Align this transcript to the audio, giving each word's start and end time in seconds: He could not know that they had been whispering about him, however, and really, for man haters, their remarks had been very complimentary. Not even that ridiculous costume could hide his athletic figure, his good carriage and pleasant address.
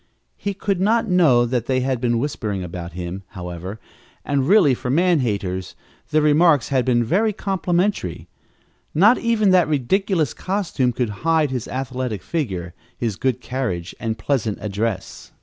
He 0.35 0.55
could 0.55 0.81
not 0.81 1.07
know 1.07 1.45
that 1.45 1.67
they 1.67 1.81
had 1.81 2.01
been 2.01 2.17
whispering 2.17 2.63
about 2.63 2.93
him, 2.93 3.21
however, 3.37 3.79
and 4.25 4.47
really, 4.47 4.73
for 4.73 4.89
man 4.89 5.19
haters, 5.19 5.75
their 6.09 6.23
remarks 6.23 6.69
had 6.69 6.85
been 6.85 7.03
very 7.03 7.31
complimentary. 7.31 8.27
Not 8.95 9.19
even 9.19 9.51
that 9.51 9.67
ridiculous 9.67 10.33
costume 10.33 10.91
could 10.91 11.09
hide 11.21 11.51
his 11.51 11.67
athletic 11.67 12.23
figure, 12.23 12.73
his 12.97 13.15
good 13.15 13.41
carriage 13.41 13.93
and 13.99 14.17
pleasant 14.17 14.57
address. 14.59 15.33